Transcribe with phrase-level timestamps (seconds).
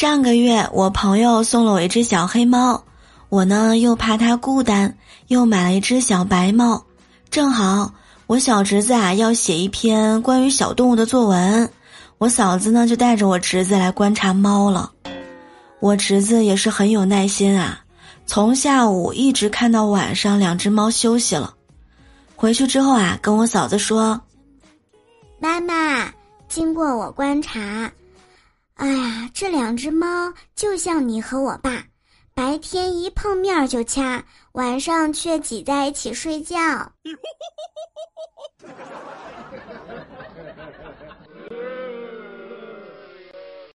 [0.00, 2.84] 上个月我朋友送了我一只小黑猫，
[3.30, 6.84] 我呢又怕它孤单，又买了一只小白猫。
[7.30, 7.92] 正好
[8.28, 11.68] 我小侄子啊要写一篇关于小动物的作文，
[12.18, 14.92] 我嫂子呢就带着我侄子来观察猫了。
[15.80, 17.80] 我侄子也是很有耐心啊，
[18.24, 21.54] 从下午一直看到晚上，两只猫休息了。
[22.36, 24.20] 回去之后啊，跟我嫂子说
[25.42, 26.08] ：“妈妈，
[26.46, 27.90] 经过我观察。”
[29.38, 31.84] 这两只猫就像你和我爸，
[32.34, 34.20] 白天一碰面就掐，
[34.50, 36.56] 晚上却挤在一起睡觉。